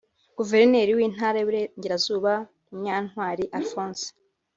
[0.37, 2.33] Guverineri w’Intara y’Uburengerazuba
[2.69, 4.07] Munyantwari Alphonse